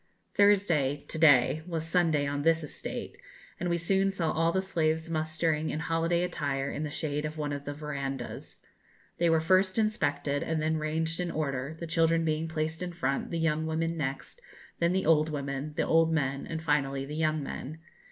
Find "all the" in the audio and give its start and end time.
4.31-4.59